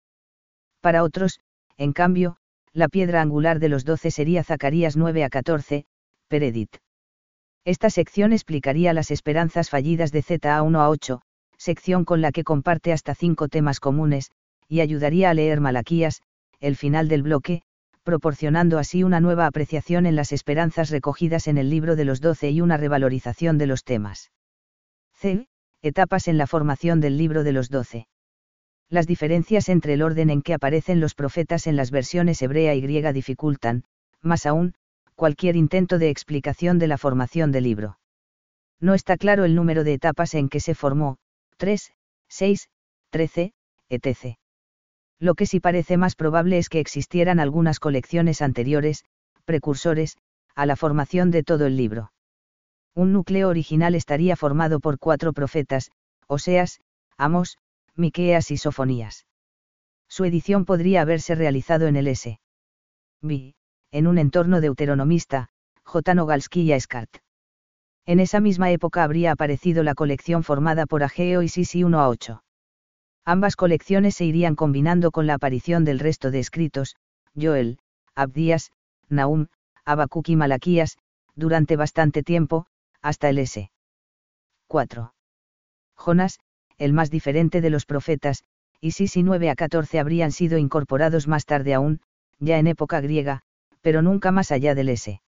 Para 0.81 1.03
otros, 1.03 1.41
en 1.77 1.93
cambio, 1.93 2.37
la 2.73 2.89
piedra 2.89 3.23
angular 3.23 3.59
de 3.59 3.69
los 3.69 3.85
doce 3.85 4.11
sería 4.11 4.45
Zacarías 4.45 4.97
9 4.97 5.25
a 5.25 5.31
14, 5.31 5.85
Peredit. 6.29 6.77
Esta 7.65 7.91
sección 7.91 8.33
explicaría 8.33 8.93
las 8.93 9.11
esperanzas 9.11 9.71
fallidas 9.71 10.13
de 10.13 10.23
Z 10.23 10.57
a 10.57 10.63
1 10.63 10.81
a 10.81 10.89
8, 10.89 11.21
sección 11.57 12.05
con 12.05 12.21
la 12.21 12.33
que 12.33 12.45
comparte 12.45 12.93
hasta 12.93 13.15
cinco 13.15 13.49
temas 13.49 13.81
comunes, 13.81 14.31
y 14.69 14.81
ayudaría 14.81 15.31
a 15.31 15.35
leer 15.35 15.61
Malaquías, 15.61 16.23
el 16.61 16.77
final 16.77 17.09
del 17.09 17.23
bloque, 17.23 17.63
proporcionando 18.03 18.79
así 18.79 19.03
una 19.03 19.21
nueva 19.21 19.47
apreciación 19.47 20.07
en 20.07 20.15
las 20.15 20.33
esperanzas 20.33 20.91
recogidas 20.91 21.49
en 21.49 21.59
el 21.59 21.71
libro 21.71 21.97
de 21.97 22.05
los 22.05 22.21
doce 22.21 22.51
y 22.51 22.61
una 22.61 22.77
revalorización 22.77 23.59
de 23.59 23.67
los 23.67 23.83
temas. 23.83 24.31
C. 25.17 25.49
Etapas 25.83 26.29
en 26.29 26.37
la 26.37 26.47
formación 26.47 27.01
del 27.01 27.17
libro 27.17 27.43
de 27.43 27.53
los 27.53 27.71
doce. 27.71 28.07
Las 28.91 29.07
diferencias 29.07 29.69
entre 29.69 29.95
el 29.95 30.03
orden 30.03 30.31
en 30.31 30.43
que 30.43 30.53
aparecen 30.53 31.01
los 31.01 31.15
profetas 31.15 31.67
en 31.67 31.75
las 31.75 31.91
versiones 31.91 32.43
hebrea 32.43 32.75
y 32.75 32.81
griega 32.81 33.13
dificultan, 33.13 33.85
más 34.21 34.45
aún, 34.45 34.75
cualquier 35.15 35.57
intento 35.57 35.99
de 35.99 36.11
explicación 36.11 36.79
de 36.79 36.87
la 36.87 36.99
formación 36.99 37.51
del 37.51 37.65
libro. 37.65 37.99
No 38.79 38.93
está 38.93 39.17
claro 39.17 39.45
el 39.45 39.55
número 39.55 39.85
de 39.85 39.95
etapas 39.95 40.35
en 40.35 40.51
que 40.51 40.61
se 40.61 40.75
formó, 40.75 41.17
3, 41.57 41.93
6, 42.29 42.69
13, 43.11 43.53
etc. 43.89 44.37
Lo 45.19 45.35
que 45.35 45.47
sí 45.47 45.61
parece 45.61 45.97
más 45.97 46.15
probable 46.15 46.59
es 46.59 46.69
que 46.69 46.81
existieran 46.81 47.41
algunas 47.41 47.81
colecciones 47.81 48.43
anteriores, 48.43 49.05
precursores, 49.47 50.19
a 50.55 50.67
la 50.67 50.77
formación 50.77 51.31
de 51.31 51.43
todo 51.43 51.67
el 51.67 51.77
libro. 51.77 52.13
Un 52.97 53.12
núcleo 53.12 53.50
original 53.50 53.95
estaría 53.95 54.37
formado 54.37 54.81
por 54.81 54.99
cuatro 54.99 55.35
profetas, 55.35 55.91
Oseas, 56.29 56.81
Amos, 57.19 57.59
Miqueas 57.95 58.50
y 58.50 58.57
Sofonías. 58.57 59.26
Su 60.09 60.25
edición 60.25 60.65
podría 60.65 61.03
haberse 61.03 61.35
realizado 61.35 61.88
en 61.88 61.97
el 61.97 62.09
S. 62.09 62.41
B. 63.21 63.55
En 63.91 64.07
un 64.07 64.17
entorno 64.17 64.62
deuteronomista, 64.62 65.50
J. 65.85 66.15
Nogalski 66.15 66.62
y 66.62 66.73
Escart. 66.73 67.19
En 68.07 68.19
esa 68.19 68.41
misma 68.41 68.71
época 68.71 69.05
habría 69.05 69.33
aparecido 69.33 69.83
la 69.83 69.95
colección 69.95 70.43
formada 70.43 70.87
por 70.87 71.03
Ageo 71.03 71.43
y 71.43 71.49
Sisi 71.49 71.85
1 71.85 72.00
a 72.00 72.09
8. 72.09 72.43
Ambas 73.26 73.57
colecciones 73.57 74.15
se 74.15 74.25
irían 74.25 74.57
combinando 74.57 75.11
con 75.11 75.26
la 75.26 75.35
aparición 75.35 75.85
del 75.85 75.99
resto 75.99 76.31
de 76.31 76.38
escritos, 76.38 76.97
Joel, 77.38 77.79
Abdías, 78.15 78.73
Nahum, 79.11 79.49
Habacuc 79.85 80.31
y 80.31 80.37
Malaquías, 80.37 80.97
durante 81.35 81.76
bastante 81.76 82.23
tiempo, 82.23 82.67
hasta 83.07 83.29
el 83.29 83.39
S. 83.39 83.71
4. 84.67 85.15
Jonás, 85.95 86.41
el 86.77 86.93
más 86.93 87.09
diferente 87.09 87.61
de 87.61 87.71
los 87.71 87.87
profetas, 87.87 88.43
y 88.81 88.91
Sisi 88.91 89.23
9 89.23 89.49
a 89.49 89.55
14 89.55 90.01
habrían 90.01 90.33
sido 90.33 90.59
incorporados 90.59 91.29
más 91.29 91.47
tarde 91.47 91.73
aún, 91.73 92.01
ya 92.41 92.59
en 92.59 92.67
época 92.67 93.01
griega, 93.01 93.43
pero 93.81 94.03
nunca 94.03 94.33
más 94.33 94.51
allá 94.51 94.75
del 94.75 94.89
S. 94.89 95.23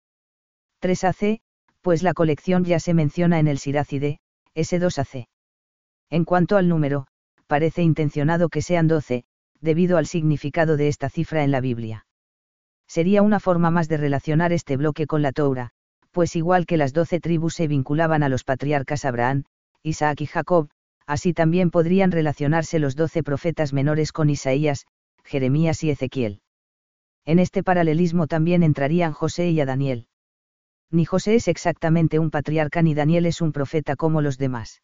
3 0.81 1.05
AC, 1.05 1.41
pues 1.81 2.03
la 2.03 2.15
colección 2.15 2.65
ya 2.65 2.81
se 2.81 2.95
menciona 2.95 3.39
en 3.39 3.47
el 3.47 3.59
Sirácide, 3.59 4.19
S2 4.57 4.99
AC. 4.99 5.29
En 6.11 6.25
cuanto 6.25 6.57
al 6.57 6.69
número, 6.69 7.07
parece 7.47 7.83
intencionado 7.83 8.49
que 8.49 8.61
sean 8.61 8.89
doce, 8.89 9.25
debido 9.61 9.99
al 9.99 10.07
significado 10.07 10.77
de 10.77 10.89
esta 10.89 11.11
cifra 11.11 11.45
en 11.45 11.53
la 11.53 11.61
Biblia. 11.61 12.07
Sería 12.89 13.23
una 13.23 13.39
forma 13.39 13.71
más 13.71 13.89
de 13.89 13.99
relacionar 13.99 14.53
este 14.53 14.77
bloque 14.77 15.07
con 15.07 15.23
la 15.23 15.31
Torah, 15.31 15.71
pues 16.11 16.37
igual 16.37 16.67
que 16.67 16.77
las 16.77 16.93
doce 16.93 17.21
tribus 17.21 17.55
se 17.55 17.69
vinculaban 17.69 18.23
a 18.23 18.29
los 18.29 18.45
patriarcas 18.45 19.05
Abraham, 19.05 19.45
Isaac 19.83 20.21
y 20.21 20.27
Jacob, 20.27 20.69
así 21.07 21.33
también 21.33 21.71
podrían 21.71 22.11
relacionarse 22.11 22.79
los 22.79 22.97
doce 22.97 23.23
profetas 23.23 23.73
menores 23.73 24.13
con 24.13 24.31
Isaías, 24.31 24.87
Jeremías 25.25 25.83
y 25.85 25.91
Ezequiel. 25.91 26.41
En 27.25 27.39
este 27.39 27.63
paralelismo 27.63 28.27
también 28.27 28.63
entrarían 28.63 29.13
José 29.13 29.51
y 29.51 29.61
a 29.61 29.67
Daniel. 29.67 30.07
Ni 30.91 31.05
José 31.05 31.35
es 31.35 31.49
exactamente 31.49 32.19
un 32.19 32.31
patriarca 32.31 32.81
ni 32.83 32.95
Daniel 32.95 33.27
es 33.27 33.41
un 33.41 33.53
profeta 33.53 33.97
como 33.97 34.23
los 34.23 34.39
demás. 34.39 34.83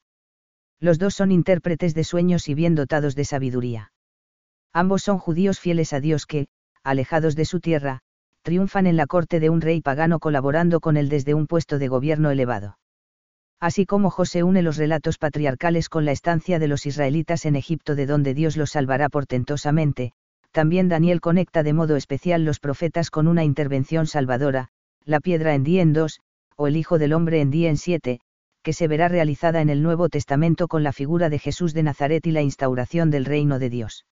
Los 0.80 0.98
dos 0.98 1.14
son 1.14 1.32
intérpretes 1.32 1.94
de 1.94 2.04
sueños 2.04 2.48
y 2.48 2.54
bien 2.54 2.74
dotados 2.74 3.14
de 3.14 3.24
sabiduría. 3.24 3.92
Ambos 4.72 5.02
son 5.02 5.18
judíos 5.18 5.60
fieles 5.60 5.92
a 5.92 6.00
Dios 6.00 6.26
que, 6.26 6.48
alejados 6.82 7.36
de 7.36 7.46
su 7.46 7.60
tierra, 7.60 8.00
triunfan 8.44 8.86
en 8.86 8.96
la 8.96 9.06
corte 9.06 9.40
de 9.40 9.48
un 9.48 9.62
rey 9.62 9.80
pagano 9.80 10.20
colaborando 10.20 10.78
con 10.78 10.98
él 10.98 11.08
desde 11.08 11.32
un 11.32 11.46
puesto 11.46 11.78
de 11.78 11.88
gobierno 11.88 12.30
elevado. 12.30 12.78
Así 13.58 13.86
como 13.86 14.10
José 14.10 14.42
une 14.42 14.60
los 14.60 14.76
relatos 14.76 15.16
patriarcales 15.16 15.88
con 15.88 16.04
la 16.04 16.12
estancia 16.12 16.58
de 16.58 16.68
los 16.68 16.84
israelitas 16.84 17.46
en 17.46 17.56
Egipto 17.56 17.94
de 17.94 18.04
donde 18.04 18.34
Dios 18.34 18.58
los 18.58 18.72
salvará 18.72 19.08
portentosamente, 19.08 20.12
también 20.50 20.90
Daniel 20.90 21.22
conecta 21.22 21.62
de 21.62 21.72
modo 21.72 21.96
especial 21.96 22.44
los 22.44 22.60
profetas 22.60 23.10
con 23.10 23.28
una 23.28 23.44
intervención 23.44 24.06
salvadora, 24.06 24.68
la 25.06 25.20
piedra 25.20 25.54
en 25.54 25.64
Dien 25.64 25.94
2, 25.94 26.20
o 26.56 26.66
el 26.66 26.76
Hijo 26.76 26.98
del 26.98 27.14
Hombre 27.14 27.40
en 27.40 27.50
Dien 27.50 27.78
7, 27.78 28.20
que 28.62 28.72
se 28.74 28.88
verá 28.88 29.08
realizada 29.08 29.62
en 29.62 29.70
el 29.70 29.82
Nuevo 29.82 30.10
Testamento 30.10 30.68
con 30.68 30.82
la 30.82 30.92
figura 30.92 31.30
de 31.30 31.38
Jesús 31.38 31.72
de 31.72 31.82
Nazaret 31.82 32.26
y 32.26 32.30
la 32.30 32.42
instauración 32.42 33.10
del 33.10 33.24
reino 33.24 33.58
de 33.58 33.70
Dios. 33.70 34.04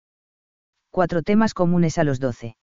Cuatro 0.90 1.22
temas 1.22 1.52
comunes 1.52 1.98
a 1.98 2.04
los 2.04 2.18
doce. 2.18 2.56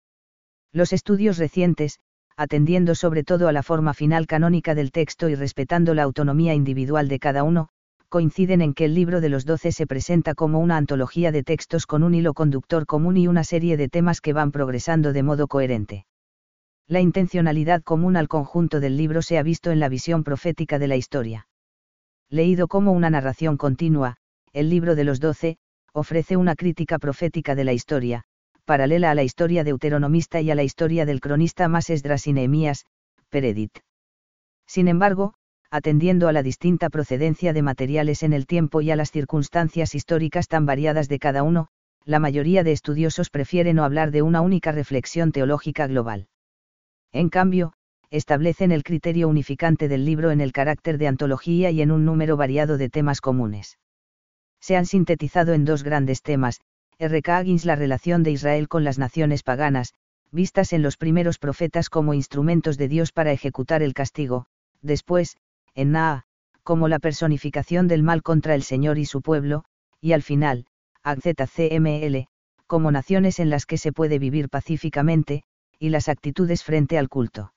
Los 0.76 0.92
estudios 0.92 1.38
recientes, 1.38 2.00
atendiendo 2.37 2.95
sobre 2.95 3.25
todo 3.25 3.49
a 3.49 3.52
la 3.52 3.62
forma 3.62 3.95
final 3.95 4.26
canónica 4.26 4.75
del 4.75 4.92
texto 4.92 5.30
y 5.30 5.35
respetando 5.35 5.95
la 5.95 6.02
autonomía 6.02 6.52
individual 6.52 7.09
de 7.09 7.18
cada 7.18 7.45
uno, 7.45 7.71
coinciden 8.11 8.61
en 8.61 8.75
que 8.75 8.85
el 8.85 8.95
libro 8.95 9.23
de 9.23 9.30
los 9.30 9.47
doce 9.47 9.73
se 9.73 9.87
presenta 9.87 10.35
como 10.35 10.61
una 10.61 10.76
antología 10.76 11.33
de 11.33 11.42
textos 11.42 11.87
con 11.87 12.02
un 12.02 12.14
hilo 12.14 12.35
conductor 12.35 12.85
común 12.85 13.16
y 13.16 13.26
una 13.26 13.42
serie 13.42 13.78
de 13.78 13.88
temas 13.88 14.21
que 14.21 14.35
van 14.35 14.52
progresando 14.52 15.14
de 15.14 15.23
modo 15.23 15.49
coherente. 15.49 16.04
La 16.87 17.00
intencionalidad 17.00 17.83
común 17.83 18.14
al 18.14 18.28
conjunto 18.28 18.78
del 18.78 18.99
libro 18.99 19.23
se 19.23 19.38
ha 19.38 19.42
visto 19.42 19.71
en 19.71 19.80
la 19.80 19.88
visión 19.88 20.25
profética 20.25 20.78
de 20.78 20.88
la 20.88 20.97
historia. 20.97 21.49
Leído 22.28 22.68
como 22.68 22.92
una 22.92 23.09
narración 23.09 23.56
continua, 23.56 24.18
el 24.52 24.68
libro 24.68 24.95
de 24.95 25.04
los 25.04 25.21
doce, 25.21 25.56
ofrece 25.95 26.37
una 26.37 26.54
crítica 26.54 26.99
profética 26.99 27.54
de 27.54 27.64
la 27.64 27.73
historia, 27.73 28.26
paralela 28.66 29.11
a 29.11 29.14
la 29.14 29.23
historia 29.23 29.64
deuteronomista 29.64 30.42
y 30.42 30.50
a 30.50 30.54
la 30.54 30.64
historia 30.64 31.06
del 31.06 31.20
cronista 31.20 31.68
más 31.68 31.88
Esdras 31.88 32.26
y 32.26 32.35
Nehemías, 32.35 32.85
Peredit. 33.30 33.73
Sin 34.66 34.88
embargo, 34.88 35.35
atendiendo 35.70 36.28
a 36.28 36.32
la 36.32 36.42
distinta 36.42 36.90
procedencia 36.90 37.52
de 37.52 37.62
materiales 37.62 38.23
en 38.23 38.32
el 38.32 38.46
tiempo 38.46 38.80
y 38.80 38.90
a 38.90 38.96
las 38.96 39.12
circunstancias 39.12 39.94
históricas 39.94 40.49
tan 40.49 40.66
variadas 40.66 41.08
de 41.08 41.18
cada 41.18 41.42
uno, 41.42 41.68
la 42.04 42.18
mayoría 42.18 42.64
de 42.64 42.73
estudiosos 42.73 43.30
prefieren 43.30 43.76
no 43.76 43.85
hablar 43.85 44.11
de 44.11 44.23
una 44.23 44.40
única 44.40 44.73
reflexión 44.73 45.32
teológica 45.32 45.87
global. 45.87 46.28
En 47.12 47.30
cambio, 47.30 47.73
establecen 48.11 48.73
el 48.73 48.82
criterio 48.82 49.28
unificante 49.28 49.88
del 49.88 50.04
libro 50.04 50.30
en 50.30 50.40
el 50.40 50.52
carácter 50.52 50.99
de 50.99 51.08
antología 51.08 51.70
y 51.70 51.82
en 51.82 51.90
un 51.90 52.04
número 52.04 52.37
variado 52.37 52.78
de 52.78 52.88
temas 52.88 53.20
comunes. 53.20 53.78
Se 54.61 54.76
han 54.76 54.87
sintetizado 54.87 55.52
en 55.52 55.64
dos 55.64 55.82
grandes 55.82 56.23
temas, 56.23 56.61
R.K. 56.98 57.42
Higgins 57.42 57.66
la 57.66 57.76
relación 57.76 58.22
de 58.22 58.30
Israel 58.30 58.68
con 58.68 58.82
las 58.82 58.98
naciones 58.98 59.42
paganas, 59.42 59.92
vistas 60.30 60.72
en 60.72 60.82
los 60.82 60.96
primeros 60.96 61.38
profetas 61.38 61.90
como 61.90 62.14
instrumentos 62.14 62.78
de 62.78 62.88
Dios 62.88 63.12
para 63.12 63.32
ejecutar 63.32 63.82
el 63.82 63.92
castigo, 63.92 64.46
después, 64.80 65.36
en 65.74 65.92
Naa, 65.92 66.22
como 66.62 66.88
la 66.88 66.98
personificación 66.98 67.86
del 67.86 68.02
mal 68.02 68.22
contra 68.22 68.54
el 68.54 68.62
Señor 68.62 68.98
y 68.98 69.04
su 69.04 69.20
pueblo, 69.20 69.64
y 70.00 70.12
al 70.12 70.22
final, 70.22 70.66
AZCML, 71.02 72.28
como 72.66 72.90
naciones 72.90 73.40
en 73.40 73.50
las 73.50 73.66
que 73.66 73.76
se 73.76 73.92
puede 73.92 74.18
vivir 74.18 74.48
pacíficamente, 74.48 75.42
y 75.78 75.90
las 75.90 76.08
actitudes 76.08 76.64
frente 76.64 76.96
al 76.96 77.10
culto. 77.10 77.52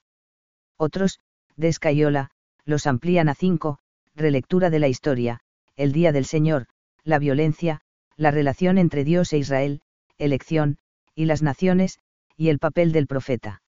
Otros, 0.78 1.22
de 1.56 1.70
Escayola, 1.70 2.32
los 2.66 2.88
amplían 2.88 3.30
a 3.30 3.36
cinco, 3.36 3.80
relectura 4.16 4.70
de 4.70 4.80
la 4.80 4.90
historia, 4.90 5.40
el 5.78 5.94
día 5.94 6.12
del 6.12 6.26
Señor, 6.26 6.68
la 7.04 7.20
violencia, 7.20 7.82
la 8.20 8.32
relación 8.32 8.78
entre 8.78 9.06
Dios 9.06 9.32
e 9.32 9.38
Israel, 9.38 9.80
elección, 10.18 10.78
y 11.16 11.24
las 11.24 11.42
naciones, 11.42 12.00
y 12.36 12.50
el 12.50 12.60
papel 12.60 12.92
del 12.92 13.08
profeta. 13.08 13.62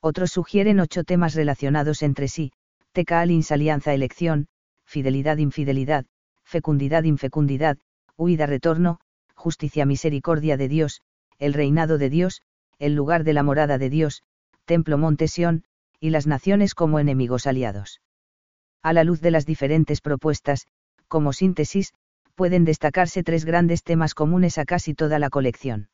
Otros 0.00 0.32
sugieren 0.32 0.80
ocho 0.80 1.04
temas 1.04 1.34
relacionados 1.36 2.02
entre 2.02 2.26
sí, 2.26 2.50
Tecaalins 2.90 3.52
alianza 3.52 3.94
elección, 3.94 4.48
fidelidad 4.84 5.38
infidelidad, 5.38 6.06
fecundidad 6.42 7.04
infecundidad, 7.04 7.78
huida 8.16 8.46
retorno, 8.46 8.98
justicia 9.36 9.86
misericordia 9.86 10.56
de 10.56 10.66
Dios, 10.68 11.02
el 11.38 11.54
reinado 11.54 11.98
de 11.98 12.10
Dios, 12.10 12.42
el 12.80 12.96
lugar 12.96 13.22
de 13.22 13.32
la 13.32 13.44
morada 13.44 13.78
de 13.78 13.90
Dios, 13.90 14.24
templo 14.64 14.98
Montesión, 14.98 15.62
y 16.00 16.10
las 16.10 16.26
naciones 16.26 16.74
como 16.74 16.98
enemigos 16.98 17.46
aliados. 17.46 18.00
A 18.82 18.92
la 18.92 19.04
luz 19.04 19.20
de 19.20 19.30
las 19.30 19.46
diferentes 19.46 20.00
propuestas, 20.00 20.66
como 21.06 21.32
síntesis, 21.32 21.94
pueden 22.38 22.64
destacarse 22.64 23.24
tres 23.24 23.44
grandes 23.44 23.82
temas 23.82 24.14
comunes 24.14 24.58
a 24.58 24.64
casi 24.64 24.94
toda 24.94 25.18
la 25.18 25.28
colección. 25.28 25.88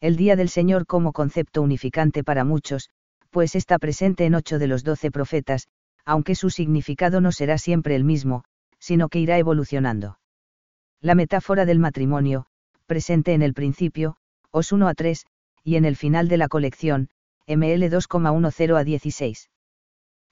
El 0.00 0.14
Día 0.16 0.36
del 0.36 0.48
Señor 0.48 0.86
como 0.86 1.12
concepto 1.12 1.60
unificante 1.60 2.22
para 2.22 2.44
muchos, 2.44 2.90
pues 3.30 3.56
está 3.56 3.76
presente 3.80 4.26
en 4.26 4.36
ocho 4.36 4.60
de 4.60 4.68
los 4.68 4.84
doce 4.84 5.10
profetas, 5.10 5.66
aunque 6.04 6.36
su 6.36 6.50
significado 6.50 7.20
no 7.20 7.32
será 7.32 7.58
siempre 7.58 7.96
el 7.96 8.04
mismo, 8.04 8.44
sino 8.78 9.08
que 9.08 9.18
irá 9.18 9.38
evolucionando. 9.38 10.20
La 11.00 11.16
metáfora 11.16 11.64
del 11.64 11.80
matrimonio, 11.80 12.46
presente 12.86 13.34
en 13.34 13.42
el 13.42 13.52
principio, 13.52 14.18
os 14.52 14.70
1 14.70 14.86
a 14.86 14.94
3, 14.94 15.26
y 15.64 15.74
en 15.74 15.84
el 15.84 15.96
final 15.96 16.28
de 16.28 16.36
la 16.36 16.46
colección, 16.46 17.08
ML 17.48 17.90
2,10 17.90 18.78
a 18.78 18.84
16. 18.84 19.50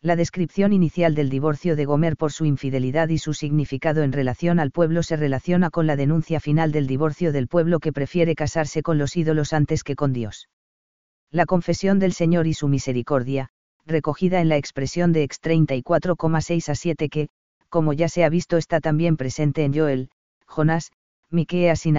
La 0.04 0.16
descripción 0.16 0.74
inicial 0.74 1.14
del 1.14 1.30
divorcio 1.30 1.76
de 1.76 1.86
Gomer 1.86 2.18
por 2.18 2.30
su 2.30 2.44
infidelidad 2.44 3.08
y 3.08 3.16
su 3.16 3.32
significado 3.32 4.02
en 4.02 4.12
relación 4.12 4.60
al 4.60 4.70
pueblo 4.70 5.02
se 5.02 5.16
relaciona 5.16 5.70
con 5.70 5.86
la 5.86 5.96
denuncia 5.96 6.40
final 6.40 6.72
del 6.72 6.86
divorcio 6.86 7.32
del 7.32 7.48
pueblo 7.48 7.80
que 7.80 7.90
prefiere 7.90 8.34
casarse 8.34 8.82
con 8.82 8.98
los 8.98 9.16
ídolos 9.16 9.54
antes 9.54 9.82
que 9.82 9.96
con 9.96 10.12
Dios. 10.12 10.50
La 11.30 11.46
confesión 11.46 12.00
del 12.00 12.12
Señor 12.12 12.46
y 12.46 12.52
su 12.52 12.68
misericordia, 12.68 13.48
recogida 13.86 14.42
en 14.42 14.50
la 14.50 14.58
expresión 14.58 15.14
de 15.14 15.22
Ex 15.22 15.40
34,6 15.40 16.68
a 16.68 16.74
7 16.74 17.08
que, 17.08 17.28
como 17.70 17.94
ya 17.94 18.10
se 18.10 18.24
ha 18.24 18.28
visto 18.28 18.58
está 18.58 18.80
también 18.80 19.16
presente 19.16 19.64
en 19.64 19.72
Joel, 19.72 20.10
Jonás, 20.44 20.92
Miqueas 21.30 21.86
y. 21.86 21.94